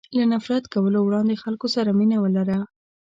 [0.17, 2.59] له نفرت کولو وړاندې خلکو سره مینه ولره.